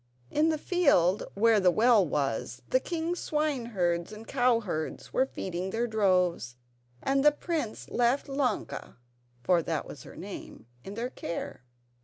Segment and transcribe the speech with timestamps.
[0.31, 5.85] In the field where the well was, the king's swineherds and cowherds were feeding their
[5.85, 6.55] droves,
[7.03, 8.95] and the prince left Ilonka
[9.43, 11.65] (for that was her name) in their care.